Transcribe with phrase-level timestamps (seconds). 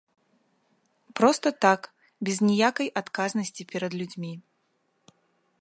[1.19, 1.81] Проста так,
[2.29, 4.33] без ніякай адказнасці перад людзьмі.